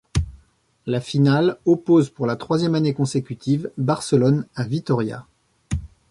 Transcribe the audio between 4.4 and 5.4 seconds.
à Vitoria.